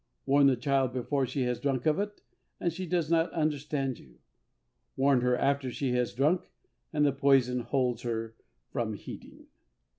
Warn 0.25 0.47
the 0.47 0.55
child 0.55 0.93
before 0.93 1.27
she 1.27 1.43
has 1.43 1.59
drunk 1.59 1.85
of 1.85 1.99
it, 1.99 2.21
and 2.59 2.73
she 2.73 2.87
does 2.87 3.11
not 3.11 3.31
understand 3.33 3.99
you. 3.99 4.17
Warn 4.95 5.21
her 5.21 5.37
after 5.37 5.69
she 5.69 5.91
has 5.91 6.11
drunk, 6.15 6.49
and 6.91 7.05
the 7.05 7.11
poison 7.13 7.59
holds 7.59 8.01
her 8.01 8.33
from 8.71 8.93
heeding. 8.95 9.45